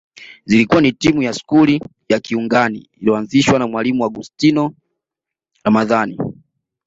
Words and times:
Zilikuwa 0.45 0.81
ni 0.81 0.91
timu 0.91 1.21
ya 1.21 1.33
skuli 1.33 1.81
ya 2.09 2.19
Kiungani 2.19 2.89
iliyoanzishwa 2.93 3.59
na 3.59 3.67
Mwalimu 3.67 4.03
Augostino 4.03 4.73
Ramadhani 5.63 6.17